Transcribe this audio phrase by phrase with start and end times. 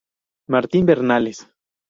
[0.53, 1.37] Martín Bernales.